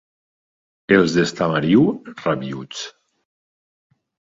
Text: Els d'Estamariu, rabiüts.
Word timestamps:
Els 0.97 1.17
d'Estamariu, 1.17 1.85
rabiüts. 2.23 2.83